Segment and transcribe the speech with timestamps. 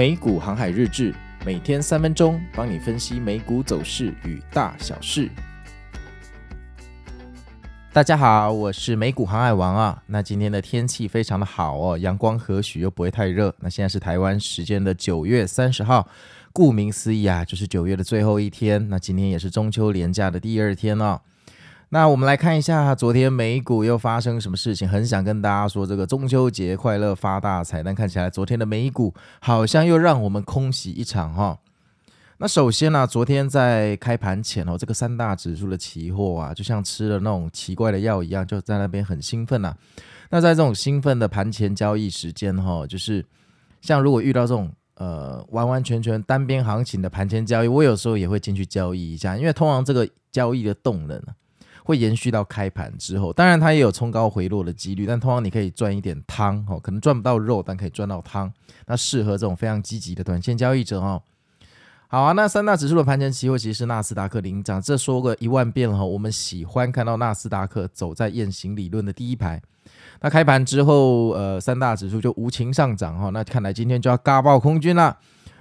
[0.00, 5.28] 美股航海日志，每天三分钟，帮你分析美股走势与大小事。
[7.92, 10.02] 大家好，我是美股航海王啊。
[10.06, 13.54] 那今天的天气非常的好哦，阳光和煦，又不会太热。
[13.60, 16.08] 那现在是台湾时间的九月三十号，
[16.50, 18.88] 顾名思义啊，就是九月的最后一天。
[18.88, 21.20] 那今天也是中秋连假的第二天哦。
[21.92, 31.58] 那我们来看一下昨天美股又发生什么事情，很想跟大家说这个中秋节快乐发大财，但看起来昨天的美股好像又让我们空喜一场哈。
[32.38, 39.76] 那首先呢、昨天在开盘前哦，这个三大指数的期货啊，就像吃了那种奇怪的药一样，就在那边很兴奋呐、啊。
[40.30, 43.26] 那在这种兴奋的盘前交易时间哈，就是
[43.80, 51.20] 像如果遇到这种呃完完全全单边行情的盘前交易，我有时候也会进去交易一下，因为通常这个交易的动能
[51.90, 58.52] 会延续到开盘之后，当然它也有冲高回落的几率，但通常你可以赚一点汤哦，可能赚不到肉，但可以赚到汤。
[58.86, 61.22] 那适合这种非常积极的短线交易者哦。
[62.08, 66.04] 好啊，那三大指数的盘前期货其实是纳斯达克领涨，这说个一万遍了哈。
[66.04, 69.60] 我们喜欢看到纳斯达克走在雁行理论的第一排。
[70.20, 73.30] 那开盘之后，呃，三大指数就无情上涨哈。
[73.30, 75.16] 那看来今天就要嘎爆空军了。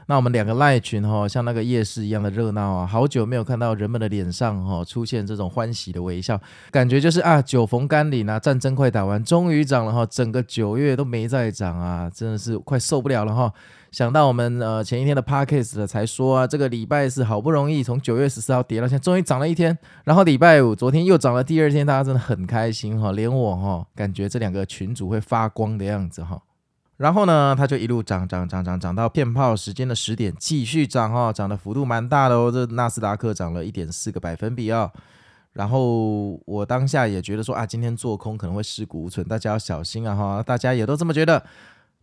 [0.09, 13.53] 那我们两个赖群哈，像那个夜市一样的热闹啊，好久没有看到人们的脸上哈出现这种欢喜的微笑，感觉就是啊，久逢甘霖啊，战争快打完，终于涨了哈，整个九月都没再涨啊，真的是快受不了了哈。
[13.91, 26.41] 想到我们呃前一天的 Podcast 才说啊，这个礼拜四好不容易从九月十四号跌到现在，终于涨了一天，然后礼拜五昨天又涨了第二天，大家真的很开心哈，连我哈感觉这两个群主会发光的样子哈。
[27.00, 32.52] 然后呢，它就一路涨涨涨涨涨到骗炮时间的十点，继续涨哦，涨的幅度蛮大的哦。
[32.52, 34.91] 这纳斯达克涨了一点四个百分比哦。
[35.53, 40.44] 然后我当下也觉得说啊，今天做空可能会尸骨无存，大家要小心啊哈。
[40.44, 41.41] 大家也都这么觉得。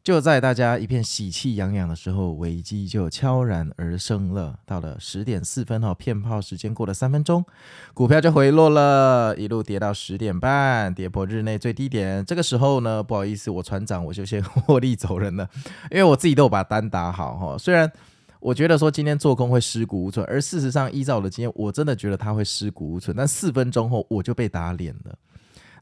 [0.06, 4.56] 就在大家一片喜气洋洋的时候，危机就悄然而生了。
[4.64, 7.44] 到了十点四分哈，骗炮时间过了三分钟，
[7.92, 12.25] 股票就回落了，一路跌到十点半，跌破日内最低点。
[12.25, 15.50] 这个时候呢，不好意思，我船长我就先 获利走人了，
[15.91, 17.58] 因为我自己都有把单打好哈。
[17.58, 17.91] 虽然
[18.38, 23.16] 我觉得说今天做空会尸骨无存，而事实上依照我的经验，我真的觉得它会尸骨无存。
[23.16, 25.19] 但四分钟后我就被打脸了。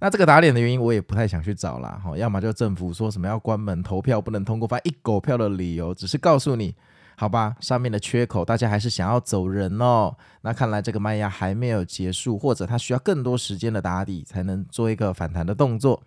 [0.01, 6.75] 那这个打脸的原因我也不太想去找啦，哈，要么就政府说什么要关门投票不能通过，反正一狗票的理由，只是告诉你，
[7.17, 10.15] 好吧，上面的缺口大家还是想要走人哦。
[10.43, 16.03] 那看来这个卖压还没有结束，或者它需要更多时间的打底才能做一个反弹的动作。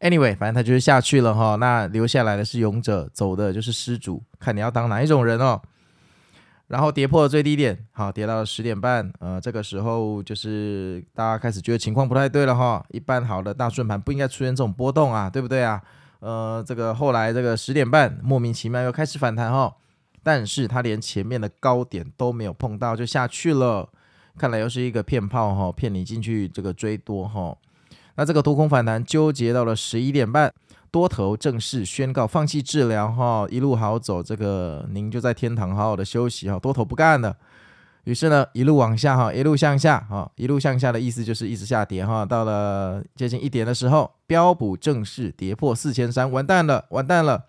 [0.00, 5.60] Anyway，反正它就是下去了哈，那留下来的是勇者，走的就是失主，看你要当哪一种人哦。
[6.68, 12.84] 然后跌破了最低点，好，跌到了十点半，呃，这个时候就是大家开始觉得情况不太对了哈。
[12.90, 15.82] 一般好的大顺盘不应该出现这种波动啊，对不对啊？
[16.20, 19.74] 呃，这个后来这个十点半莫名其妙又开始反弹哈，
[20.22, 23.88] 但是它连前面的高点都没有碰到就下去了，
[24.36, 27.56] 看来又是一个骗炮哈，骗你进去这个追多哈。
[28.16, 30.52] 那这个多空反弹纠结到了十一点半。
[30.90, 36.58] 多头正式宣告放弃治疗哈，一路好走，这个您就在天堂好好的休息哈。
[36.58, 37.36] 多头不干了，
[38.04, 42.24] 于是呢，一路往下哈，一路向下哈，一路向下的意思就是一直下跌哈。
[42.24, 47.44] 到了接近一点的时候，标普正式跌破四千三，完蛋了，完蛋了！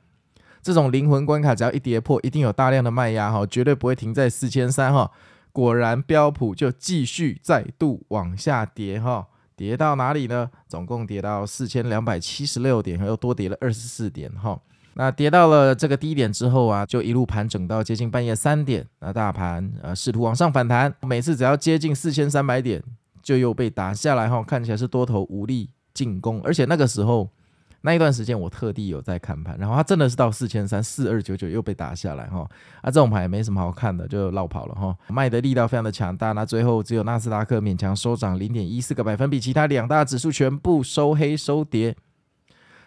[0.62, 5.10] 这种灵魂关卡只要一跌破，一定有大量的卖压哈，绝对不会停在四千三哈。
[5.54, 9.29] 果然，标普就继续再度往下跌哈。
[9.60, 10.50] 跌到哪里呢？
[10.70, 14.58] 总共跌到四千两百七十六点，又多跌了二十四点哈。
[14.94, 18.88] 那跌到了这个低点之后啊，就一路盘整到接近半夜三点。
[19.02, 22.82] 那大盘啊试图往上反弹，每次只要接近四千三百点，
[23.22, 24.42] 就又被打下来哈。
[24.42, 27.30] 看起来是多头无力进攻，而且那个时候。
[27.82, 32.42] 那一段时间我特地有在看盘，然后它真的是到四千三四二九九又被打下来哈，
[32.82, 41.96] 啊这种盘也没什么好看的，就落跑了哈，卖的力道非常的强大，那最后只有纳斯达克勉强收涨零点一四个百分比，其他两大指数全部收黑收跌，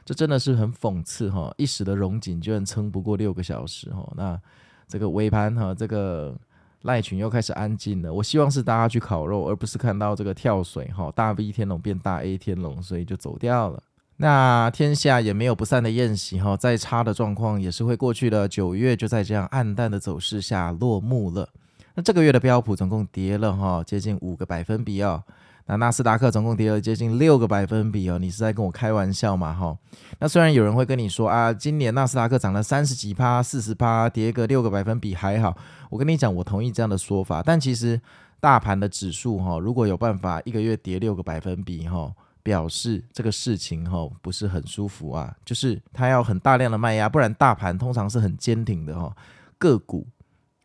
[0.05, 4.39] 这真的是很讽刺哈，一时的荣景居然撑不过六个小时哈，那
[4.87, 6.37] 这个尾盘哈，这个
[6.83, 13.83] 赖群又开始安静了，我希望是大家去烤肉，而不是看到这个跳水哈，大 V 天龙变大 A 天龙，所以就走掉了。
[14.23, 18.47] 那天下也没有不散的宴席哈，再差的状况也是会过去的。
[18.47, 21.49] 九月就在这样黯淡的走势下落幕了。
[21.97, 25.21] 那这个月的标普总共跌了哈，接近五个百分比哦。
[25.67, 28.17] 那纳斯达克总共跌了接近六个百分比哦。
[28.17, 29.53] 你是在跟我开玩笑吗？
[29.53, 29.77] 哈。
[30.21, 35.57] 那虽然有人会跟你说啊，今年纳斯达克涨了三十几趴、四十趴，跌个六个百分比还好。
[35.91, 37.43] 我跟你讲，我同意这样的说法。
[37.45, 38.01] 但其实
[38.39, 42.13] 大盘的指数哈，如果有办法一个月跌六个百分比哈。
[42.43, 49.15] 表示这个事情哈不是很舒服啊，就是它要很大量的卖压，不然大盘通常是很坚挺的哈，
[49.59, 50.07] 个股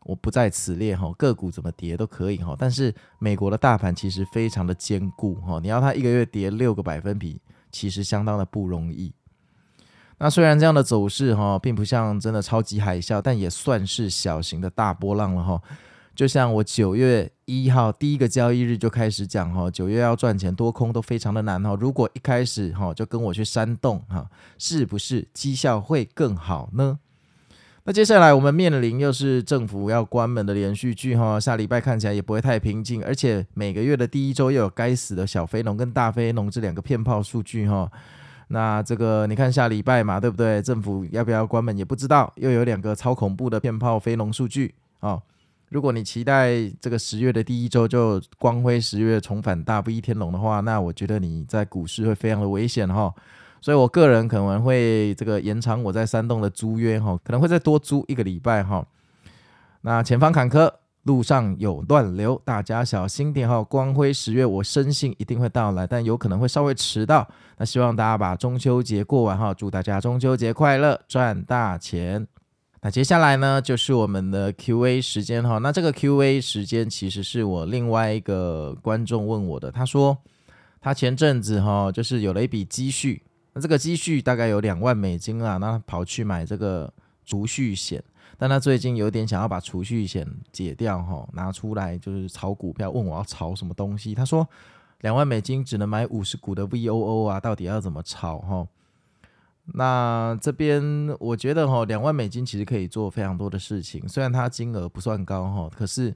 [0.03, 2.55] 我不在此列哈，个股怎么跌都可以哈。
[2.57, 7.41] 但是美国的大盘其实非常的坚固哈，你要它一个月跌六个百分比，
[7.71, 9.13] 其实相当的不容易。
[10.19, 15.61] 那虽然这样的走势哈，并不像真的超级海啸，但也算是小型的大波浪了哈。
[16.17, 21.77] 就像我九月一号第一个交易日就开始讲哈，九月要赚钱多空都非常的难哈。
[21.79, 24.27] 如果一开始哈就跟我去煽动哈，
[24.57, 26.97] 是不是绩效会更好呢？
[27.83, 37.87] 那接下来我们面临又是政府要关门的连续剧哈，下礼拜看起来也不会太平静，而且每个月的第一周又有该死的小非农跟大非农这两个骗炮数据哈。
[38.47, 40.63] 那这个你看下礼拜嘛，对不对？
[40.63, 45.21] 政府要不要关门也不知道，又有两个超恐怖的骗炮非农数据啊。
[45.69, 53.13] 如果你期待这个十月的第一周就光辉十月重返大 V 天龙的话，那我觉得你在股市会非常的危险哈。
[53.59, 58.85] 所以我个人可能会这个延长我在山洞的租约哈，可能会再多租一个礼拜哈。
[59.81, 60.71] 那前方坎坷，
[61.03, 63.61] 路上有乱流，大家小心点哈。
[63.61, 67.27] 光辉十月我深信一定会到来，但有可能会稍微迟到。
[67.57, 72.25] 那希望大家把中秋节过完哈，祝大家中秋节快乐，赚大钱。
[72.81, 75.57] 那接下来呢，就是我们的 Q&A 时间哈。
[75.57, 79.71] 那这个 Q&A 时间其实是我另外一个观众问我的。
[79.71, 80.15] 他说
[80.79, 86.93] 他前阵子哈，就是有了一笔积蓄，那这个积蓄大概有两万美金啊，那跑去买这个
[87.25, 88.01] 储蓄险，
[88.37, 94.13] 但他最近有点想要把储蓄险解掉哈，拿出来就是炒股票，问我要炒什么东西。
[94.13, 94.47] 他说
[95.01, 98.67] 两万美金只能买五十股的 VOO 啊，到底要怎么炒哈？
[99.73, 100.81] 那这边
[101.19, 106.15] 我觉得哈，两万美金其实可以做非常多的事情，虽然它金额不算高哈，可是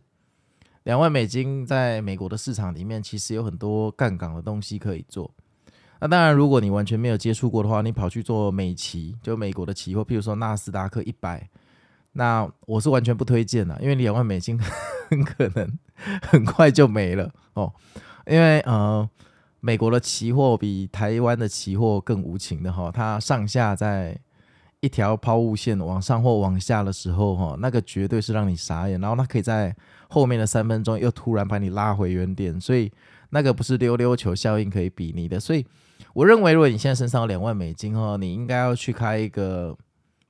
[0.83, 5.29] 两万美金在美国的市场里面，其实有很多杠杆的东西可以做。
[5.99, 11.49] 那当然，如果你完全没有接触过的话，你跑去做美期，就美国的期货，譬如说纳斯达克一百，
[12.13, 14.57] 那我是完全不推荐的，因为两万美金
[15.09, 15.77] 很可能
[16.21, 17.73] 很快就没了哦，
[18.25, 19.09] 因为呃。
[19.63, 24.19] 美国的期货比台湾的期货更无情的哈，它上下在
[24.79, 29.75] 一条抛物线往上或往下的时候哈，那个绝对是让你傻眼，然后它可以在
[30.09, 32.91] 后面的三分钟又突然把你拉回原点，所以
[33.29, 35.39] 那个不是溜溜球效应可以比拟的。
[35.39, 35.63] 所以
[36.15, 39.77] 我认为，如果你现在身上有两万美金哈，你应该要去开一个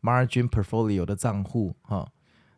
[0.01, 2.05] margin portfolio 的账户哈，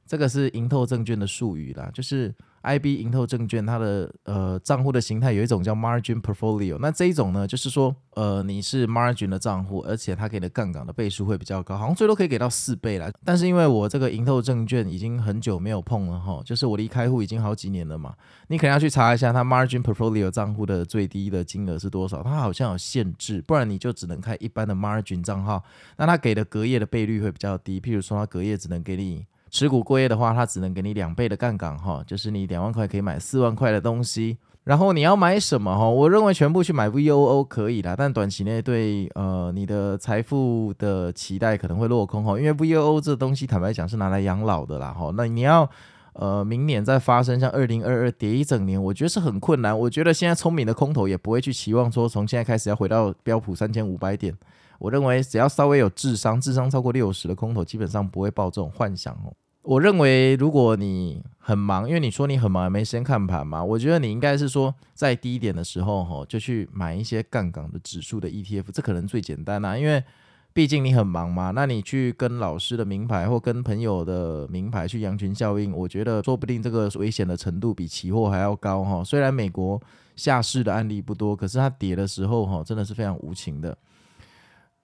[0.07, 2.33] 这个是盈透证券的术语啦，就是。
[2.63, 13.11] IB 盈透证券它的呃账户的形态有一种叫 margin portfolio，那这一种呢，就是说呃你是 margin 的账户，而且它给的杠杆的倍数会比较高，好像最多可以给到四倍啦。
[13.25, 18.15] 但是因为我这个盈透证券已经很久没有碰了哈，就是我离开户已经好几年了嘛，
[18.47, 25.61] 你可能要去查一下它 margin portfolio 账户的最低的金额是多少，它好像有限制，不然你就只能开一般的 margin 账号，
[25.97, 29.25] 那它给的隔夜的倍率会比较低，譬如说它隔夜只能给你。
[29.53, 34.39] 持股过夜的话，它只能给你两倍的杠杆哈，就是你两万块可以买四万块的东西。
[34.63, 35.87] 然后你要买什么哈？
[35.87, 45.11] 我认为全部去买 VOO 可以啦，但短期内对呃你的财富的期待可能会落空哈，因为 VOO 这东西坦白讲是拿来养老的啦哈。
[45.15, 45.69] 那你要
[46.13, 49.77] 呃明年再发生像二零二二跌一整年，我觉得是很困难。
[49.77, 54.35] 我觉得现在聪明的空头也不会去期望说从现在开始要回到标普三千五百点。
[54.79, 59.31] 我认为只要稍微有智商，智商超过六十的空头基本上不会抱这种幻想哦。
[59.63, 63.63] 我认为，如果你很忙，因为你说你很忙，没时间看盘嘛。
[63.63, 69.77] 我觉得你应该是说，在低点的时候，哈，就去买一些杠杆的指数的 ETF，这可能最简单啦。
[69.77, 70.03] 因为
[70.51, 79.01] 毕竟你很忙嘛，那你去跟老师的名牌或跟朋友的名牌去羊群效应，我觉得说不定这个危险的程度比期货还要高哈。
[79.01, 79.81] 虽然美国
[80.17, 83.77] 下市的案例不多，可是它跌的时候，哈，真的是非常无情的。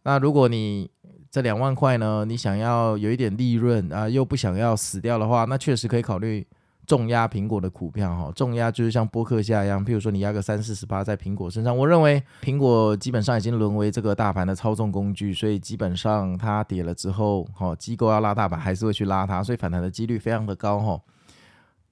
[0.03, 0.89] 那如果你
[1.31, 6.43] 这两万块呢，你想要有一点利润啊，又不想要死掉的话，那确实可以考虑
[6.87, 8.31] 重压苹果的股票哈。
[8.35, 11.77] 重压就是像波克夏一样，譬如说你压个三四十八在苹果身上。
[11.77, 20.99] 我认为苹果基本上已经沦为这个大盘的操纵工具，所以基本上它跌了之后，哈，机构要拉大盘还是会去拉它，所以反弹的几率非常的高哈。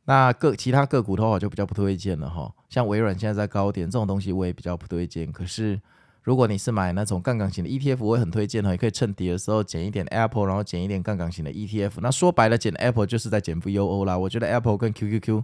[0.05, 5.79] 那个其他个股的话就比较不推荐了哈，像微软现在在高点这种东西我也比较不推荐，可是。
[6.27, 12.01] 如果你是买那种杠杆型的 ETF，我也很推荐哈，也可以趁跌的时候减一点 Apple，然后减一点杠杆型的 ETF。
[12.01, 14.17] 那说白了，减 Apple 就是在减 VOO 啦。
[14.17, 15.41] 我觉得 Apple 跟 QQQ，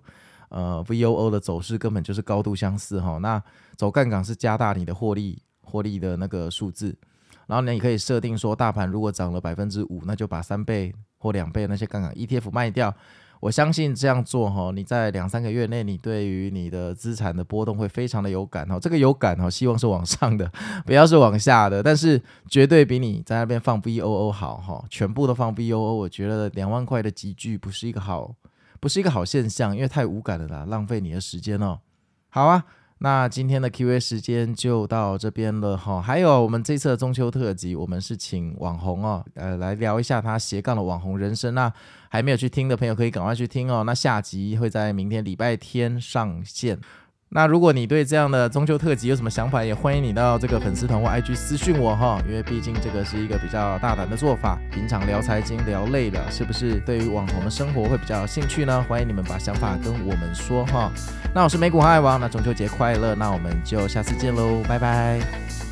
[0.49, 3.17] 呃，VOO 的走势根本就是高度相似哈。
[3.19, 3.41] 那
[3.77, 6.93] 走杠杆是加大你的获利，获利的那个数字。
[7.47, 12.93] 然后呢，你可以设定说，大盘如果涨了百分之五，那就把三倍或两倍那些杠杆 ETF 卖掉。
[13.43, 18.79] 我相信这样做哈，你在两三个月内，你对于你的资产的波动会非常的有感哦。
[18.79, 20.49] 这个有感哦，希望是往上的，
[20.85, 24.85] 不要是往下的，但是绝对比你在那边放 VOO 好哈。
[24.89, 28.33] 全部都放 VOO，我觉得两万块的集聚不是一个好，
[28.79, 31.79] 不是一个好现象，因为太无感了啦，浪费你的时间哦。
[32.29, 32.63] 好啊。
[33.03, 41.53] 那今天的 Q&A 时间就到这边了哈，还有我们这次的中秋特辑，我们是请网红哦，呃，来聊一下他斜杠的网红人生。
[41.53, 41.69] 那
[42.07, 43.83] 还没有去听的朋友可以赶快去听哦。
[43.85, 46.79] 那下集会在明天礼拜天上线。
[47.35, 54.59] 那如果你对这样的中秋特辑有什么想法，也欢迎你到这个粉丝团或 IG 私信我哈，因为毕竟这个是一个比较大胆的做法。
[54.71, 58.85] 平常聊财经聊累了，是不是对于网红的生活会比较有兴趣呢？
[58.87, 60.91] 欢迎你们把想法跟我们说哈。
[61.33, 65.62] 那我是美股航海王，那中秋节快乐，那我们就下次见喽，拜拜。